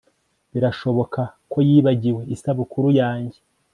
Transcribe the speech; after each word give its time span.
Birashoboka 0.53 1.21
ko 1.51 1.57
yibagiwe 1.67 2.21
isabukuru 2.35 2.87
yanjye 2.99 3.39